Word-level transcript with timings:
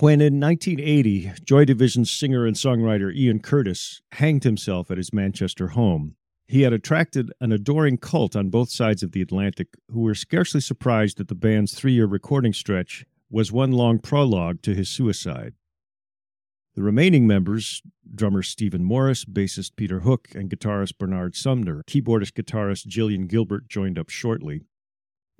When 0.00 0.22
in 0.22 0.40
1980, 0.40 1.32
Joy 1.44 1.66
Division's 1.66 2.10
singer 2.10 2.46
and 2.46 2.56
songwriter 2.56 3.14
Ian 3.14 3.40
Curtis 3.40 4.00
hanged 4.12 4.44
himself 4.44 4.90
at 4.90 4.96
his 4.96 5.12
Manchester 5.12 5.68
home, 5.68 6.16
he 6.48 6.62
had 6.62 6.72
attracted 6.72 7.30
an 7.38 7.52
adoring 7.52 7.98
cult 7.98 8.34
on 8.34 8.48
both 8.48 8.70
sides 8.70 9.02
of 9.02 9.12
the 9.12 9.20
Atlantic 9.20 9.68
who 9.90 10.00
were 10.00 10.14
scarcely 10.14 10.62
surprised 10.62 11.18
that 11.18 11.28
the 11.28 11.34
band's 11.34 11.74
three 11.74 11.92
year 11.92 12.06
recording 12.06 12.54
stretch 12.54 13.04
was 13.28 13.52
one 13.52 13.72
long 13.72 13.98
prologue 13.98 14.62
to 14.62 14.74
his 14.74 14.88
suicide. 14.88 15.52
The 16.76 16.82
remaining 16.82 17.26
members, 17.26 17.82
drummer 18.14 18.42
Stephen 18.42 18.82
Morris, 18.82 19.26
bassist 19.26 19.76
Peter 19.76 20.00
Hook, 20.00 20.28
and 20.34 20.48
guitarist 20.48 20.96
Bernard 20.96 21.36
Sumner, 21.36 21.82
keyboardist 21.86 22.32
guitarist 22.32 22.86
Gillian 22.86 23.26
Gilbert 23.26 23.68
joined 23.68 23.98
up 23.98 24.08
shortly, 24.08 24.62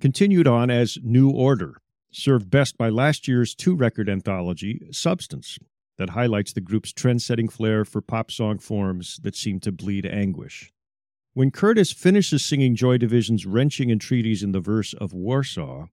continued 0.03 0.47
on 0.47 0.69
as 0.69 0.99
New 1.03 1.31
Order, 1.31 1.81
served 2.13 2.51
best 2.51 2.77
by 2.77 2.89
last 2.89 3.29
year's 3.29 3.55
two 3.55 3.75
record 3.75 4.09
anthology, 4.09 4.81
Substance, 4.91 5.59
that 5.99 6.11
highlights 6.11 6.53
the 6.53 6.61
group's 6.61 6.93
trend 6.93 7.23
setting 7.23 7.49
flair 7.49 7.85
for 7.85 8.01
pop 8.01 8.31
song 8.31 8.59
forms 8.59 9.19
that 9.23 9.37
seem 9.37 9.61
to 9.61 9.73
bleed 9.73 10.07
anguish. 10.07 10.73
When 11.35 11.51
Curtis 11.51 11.93
finishes 11.93 12.45
singing 12.45 12.75
Joy 12.75 12.99
Division's 12.99 13.47
wrenching 13.47 13.91
entreaties 13.91 14.43
in 14.43 14.53
the 14.53 14.61
verse 14.61 14.93
of 14.95 15.13
Warsaw, 15.13 15.87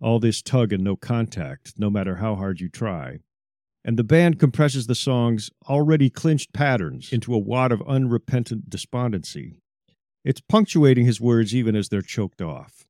all 0.00 0.18
this 0.18 0.42
tug 0.42 0.72
and 0.72 0.84
no 0.84 0.96
contact, 0.96 1.74
no 1.78 1.88
matter 1.88 2.16
how 2.16 2.34
hard 2.34 2.60
you 2.60 2.68
try, 2.68 3.18
and 3.84 3.98
the 3.98 4.04
band 4.04 4.38
compresses 4.38 4.86
the 4.86 4.94
song's 4.94 5.50
already 5.68 6.10
clinched 6.10 6.52
patterns 6.52 7.12
into 7.12 7.34
a 7.34 7.38
wad 7.38 7.72
of 7.72 7.82
unrepentant 7.86 8.68
despondency. 8.68 9.54
It's 10.24 10.40
punctuating 10.40 11.06
his 11.06 11.20
words 11.20 11.54
even 11.54 11.74
as 11.74 11.88
they're 11.88 12.02
choked 12.02 12.42
off. 12.42 12.84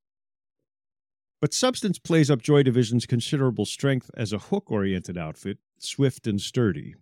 But 1.42 1.52
Substance 1.52 1.98
plays 1.98 2.30
up 2.30 2.40
Joy 2.40 2.62
Division's 2.62 3.04
considerable 3.04 3.66
strength 3.66 4.12
as 4.16 4.32
a 4.32 4.38
hook 4.38 4.70
oriented 4.70 5.18
outfit, 5.18 5.58
swift 5.76 6.28
and 6.28 6.40
sturdy. 6.40 6.94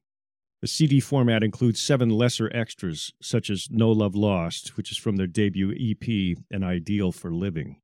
The 0.63 0.67
CD 0.67 0.99
format 0.99 1.45
includes 1.45 1.79
seven 1.79 2.09
lesser 2.09 2.51
extras, 2.55 3.13
such 3.21 3.51
as 3.51 3.69
No 3.71 3.91
Love 3.91 4.15
Lost, 4.15 4.79
which 4.79 4.91
is 4.91 4.97
from 4.97 5.17
their 5.17 5.27
debut 5.27 5.75
EP, 5.79 6.39
An 6.51 6.65
Ideal 6.65 7.13
for 7.13 7.31
Living. 7.31 7.83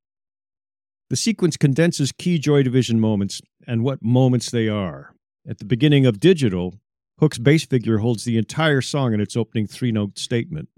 The 1.11 1.17
sequence 1.17 1.59
condenses 1.59 2.11
key 2.11 2.39
Joy 2.39 2.63
Division 2.63 3.01
moments 3.01 3.43
and 3.67 3.85
what 3.85 4.03
moments 4.03 4.51
they 4.51 4.67
are. 4.67 5.15
At 5.47 5.59
the 5.59 5.67
beginning 5.67 6.07
of 6.07 6.21
Digital, 6.21 6.77
Hook's 7.19 7.39
bass 7.39 7.67
figure 7.67 7.99
holds 7.99 8.25
the 8.25 8.39
entire 8.39 8.81
song 8.81 9.13
in 9.13 9.21
its 9.21 9.37
opening 9.37 9.67
three 9.67 9.93
note 9.93 10.19
statement. 10.19 10.71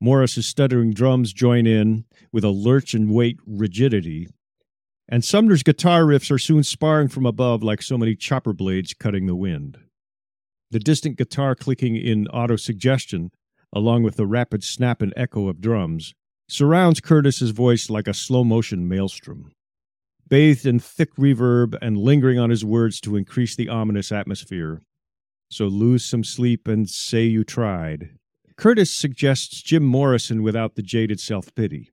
Morris's 0.00 0.46
stuttering 0.46 0.94
drums 0.94 1.34
join 1.34 1.66
in 1.66 2.06
with 2.32 2.42
a 2.42 2.48
lurch 2.48 2.94
and 2.94 3.10
weight 3.10 3.38
rigidity 3.46 4.28
and 5.08 5.24
Sumner's 5.24 5.62
guitar 5.62 6.02
riffs 6.02 6.30
are 6.30 6.38
soon 6.38 6.62
sparring 6.62 7.08
from 7.08 7.26
above 7.26 7.62
like 7.62 7.82
so 7.82 7.98
many 7.98 8.14
chopper 8.14 8.52
blades 8.52 8.94
cutting 8.94 9.26
the 9.26 9.34
wind. 9.34 9.78
The 10.70 10.78
distant 10.78 11.16
guitar 11.16 11.54
clicking 11.54 11.96
in 11.96 12.26
autosuggestion, 12.26 13.30
along 13.72 14.02
with 14.02 14.16
the 14.16 14.26
rapid 14.26 14.64
snap 14.64 15.02
and 15.02 15.12
echo 15.16 15.48
of 15.48 15.60
drums, 15.60 16.14
surrounds 16.48 17.00
Curtis's 17.00 17.50
voice 17.50 17.90
like 17.90 18.08
a 18.08 18.14
slow 18.14 18.44
motion 18.44 18.88
maelstrom. 18.88 19.52
Bathed 20.26 20.66
in 20.66 20.78
thick 20.78 21.14
reverb 21.16 21.76
and 21.82 21.98
lingering 21.98 22.38
on 22.38 22.50
his 22.50 22.64
words 22.64 23.00
to 23.02 23.16
increase 23.16 23.54
the 23.54 23.68
ominous 23.68 24.10
atmosphere. 24.10 24.80
So 25.50 25.66
lose 25.66 26.04
some 26.04 26.24
sleep 26.24 26.66
and 26.66 26.88
say 26.88 27.24
you 27.24 27.44
tried. 27.44 28.16
Curtis 28.56 28.90
suggests 28.90 29.62
Jim 29.62 29.84
Morrison 29.84 30.42
without 30.42 30.76
the 30.76 30.82
jaded 30.82 31.20
self 31.20 31.54
pity. 31.54 31.90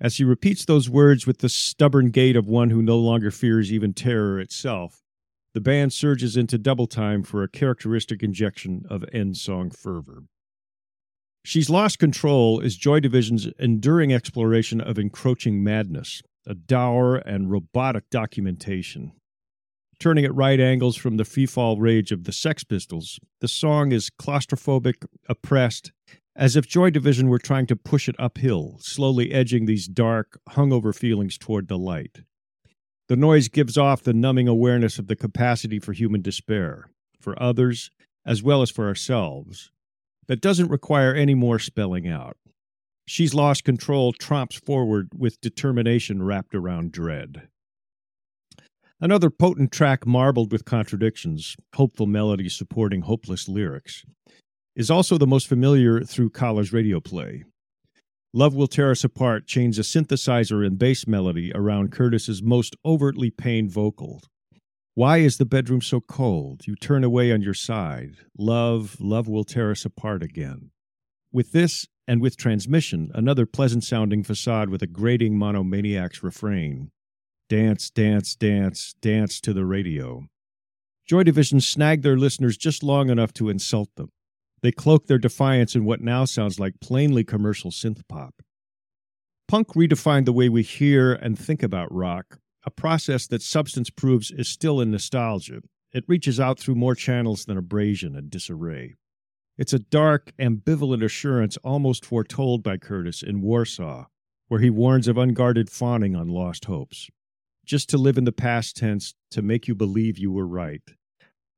As 0.00 0.16
he 0.16 0.24
repeats 0.24 0.64
those 0.64 0.88
words 0.88 1.26
with 1.26 1.38
the 1.38 1.50
stubborn 1.50 2.10
gait 2.10 2.34
of 2.34 2.48
one 2.48 2.70
who 2.70 2.80
no 2.80 2.98
longer 2.98 3.30
fears 3.30 3.70
even 3.70 3.92
terror 3.92 4.40
itself, 4.40 5.02
the 5.52 5.60
band 5.60 5.92
surges 5.92 6.36
into 6.36 6.56
double 6.56 6.86
time 6.86 7.22
for 7.22 7.42
a 7.42 7.48
characteristic 7.48 8.22
injection 8.22 8.86
of 8.88 9.04
end 9.12 9.36
song 9.36 9.70
fervor. 9.70 10.24
She's 11.44 11.68
Lost 11.68 11.98
Control 11.98 12.60
is 12.60 12.76
Joy 12.76 13.00
Division's 13.00 13.48
enduring 13.58 14.12
exploration 14.12 14.80
of 14.80 14.98
encroaching 14.98 15.62
madness, 15.62 16.22
a 16.46 16.54
dour 16.54 17.16
and 17.16 17.50
robotic 17.50 18.08
documentation. 18.10 19.12
Turning 19.98 20.24
at 20.24 20.34
right 20.34 20.60
angles 20.60 20.96
from 20.96 21.18
the 21.18 21.24
free 21.26 21.44
fall 21.44 21.78
rage 21.78 22.10
of 22.10 22.24
the 22.24 22.32
Sex 22.32 22.64
Pistols, 22.64 23.18
the 23.40 23.48
song 23.48 23.92
is 23.92 24.08
claustrophobic, 24.08 25.04
oppressed, 25.28 25.92
as 26.36 26.56
if 26.56 26.66
Joy 26.66 26.90
Division 26.90 27.28
were 27.28 27.38
trying 27.38 27.66
to 27.66 27.76
push 27.76 28.08
it 28.08 28.16
uphill, 28.18 28.76
slowly 28.80 29.32
edging 29.32 29.66
these 29.66 29.86
dark, 29.86 30.40
hungover 30.50 30.94
feelings 30.94 31.36
toward 31.36 31.68
the 31.68 31.78
light. 31.78 32.22
The 33.08 33.16
noise 33.16 33.48
gives 33.48 33.76
off 33.76 34.02
the 34.02 34.14
numbing 34.14 34.46
awareness 34.46 34.98
of 34.98 35.08
the 35.08 35.16
capacity 35.16 35.78
for 35.80 35.92
human 35.92 36.22
despair, 36.22 36.90
for 37.20 37.40
others, 37.42 37.90
as 38.24 38.42
well 38.42 38.62
as 38.62 38.70
for 38.70 38.86
ourselves, 38.86 39.70
that 40.28 40.40
doesn't 40.40 40.70
require 40.70 41.14
any 41.14 41.34
more 41.34 41.58
spelling 41.58 42.06
out. 42.06 42.36
She's 43.06 43.34
lost 43.34 43.64
control, 43.64 44.12
tromps 44.12 44.54
forward 44.54 45.08
with 45.16 45.40
determination 45.40 46.22
wrapped 46.22 46.54
around 46.54 46.92
dread. 46.92 47.48
Another 49.00 49.30
potent 49.30 49.72
track 49.72 50.06
marbled 50.06 50.52
with 50.52 50.64
contradictions, 50.64 51.56
hopeful 51.74 52.06
melodies 52.06 52.54
supporting 52.54 53.00
hopeless 53.00 53.48
lyrics 53.48 54.04
is 54.76 54.90
also 54.90 55.18
the 55.18 55.26
most 55.26 55.48
familiar 55.48 56.02
through 56.02 56.30
college 56.30 56.72
radio 56.72 57.00
play. 57.00 57.44
Love 58.32 58.54
Will 58.54 58.68
Tear 58.68 58.92
Us 58.92 59.02
Apart 59.02 59.46
chains 59.46 59.78
a 59.78 59.82
synthesizer 59.82 60.64
and 60.64 60.78
bass 60.78 61.06
melody 61.06 61.50
around 61.54 61.90
Curtis's 61.90 62.42
most 62.42 62.76
overtly 62.84 63.30
pained 63.30 63.70
vocal. 63.72 64.22
Why 64.94 65.18
is 65.18 65.38
the 65.38 65.44
bedroom 65.44 65.80
so 65.80 66.00
cold? 66.00 66.66
You 66.66 66.76
turn 66.76 67.04
away 67.04 67.32
on 67.32 67.42
your 67.42 67.54
side. 67.54 68.16
Love, 68.38 68.96
love 69.00 69.28
will 69.28 69.44
tear 69.44 69.70
us 69.70 69.84
apart 69.84 70.22
again. 70.22 70.70
With 71.32 71.52
this, 71.52 71.86
and 72.10 72.20
with 72.20 72.36
transmission, 72.36 73.12
another 73.14 73.46
pleasant 73.46 73.84
sounding 73.84 74.24
facade 74.24 74.68
with 74.68 74.82
a 74.82 74.88
grating 74.88 75.38
monomaniac's 75.38 76.24
refrain 76.24 76.90
Dance, 77.48 77.90
dance, 77.90 78.36
dance, 78.36 78.94
dance 79.00 79.40
to 79.40 79.52
the 79.52 79.64
radio. 79.64 80.26
Joy 81.04 81.24
Division 81.24 81.60
snagged 81.60 82.04
their 82.04 82.16
listeners 82.16 82.56
just 82.56 82.84
long 82.84 83.10
enough 83.10 83.32
to 83.34 83.48
insult 83.48 83.88
them. 83.96 84.10
They 84.62 84.72
cloak 84.72 85.06
their 85.06 85.18
defiance 85.18 85.74
in 85.74 85.84
what 85.84 86.00
now 86.00 86.24
sounds 86.24 86.60
like 86.60 86.80
plainly 86.80 87.24
commercial 87.24 87.70
synth 87.70 88.02
pop. 88.08 88.42
Punk 89.48 89.68
redefined 89.68 90.26
the 90.26 90.32
way 90.32 90.48
we 90.48 90.62
hear 90.62 91.12
and 91.12 91.38
think 91.38 91.62
about 91.62 91.92
rock, 91.92 92.38
a 92.64 92.70
process 92.70 93.26
that 93.26 93.42
Substance 93.42 93.90
proves 93.90 94.30
is 94.30 94.48
still 94.48 94.80
in 94.80 94.90
nostalgia. 94.90 95.62
It 95.92 96.04
reaches 96.06 96.38
out 96.38 96.58
through 96.58 96.76
more 96.76 96.94
channels 96.94 97.46
than 97.46 97.56
abrasion 97.56 98.14
and 98.14 98.30
disarray. 98.30 98.94
It's 99.58 99.72
a 99.72 99.78
dark, 99.78 100.32
ambivalent 100.38 101.04
assurance 101.04 101.56
almost 101.58 102.04
foretold 102.04 102.62
by 102.62 102.76
Curtis 102.76 103.22
in 103.22 103.42
Warsaw, 103.42 104.06
where 104.48 104.60
he 104.60 104.70
warns 104.70 105.08
of 105.08 105.18
unguarded 105.18 105.68
fawning 105.68 106.14
on 106.14 106.28
lost 106.28 106.66
hopes. 106.66 107.08
Just 107.64 107.88
to 107.90 107.98
live 107.98 108.18
in 108.18 108.24
the 108.24 108.32
past 108.32 108.76
tense 108.76 109.14
to 109.30 109.42
make 109.42 109.68
you 109.68 109.74
believe 109.74 110.18
you 110.18 110.30
were 110.30 110.46
right. 110.46 110.82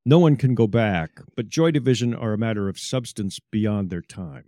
No 0.04 0.18
one 0.18 0.34
can 0.34 0.56
go 0.56 0.66
back, 0.66 1.20
but 1.36 1.48
Joy 1.48 1.70
Division 1.70 2.12
are 2.12 2.32
a 2.32 2.38
matter 2.38 2.68
of 2.68 2.76
substance 2.76 3.38
beyond 3.52 3.88
their 3.88 4.02
time. 4.02 4.46